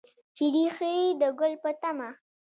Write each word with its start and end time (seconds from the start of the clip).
چې 0.35 0.43
ریښې 0.53 0.95
د 1.21 1.23
ګل 1.39 1.53
په 1.63 1.71
تمه 1.81 2.09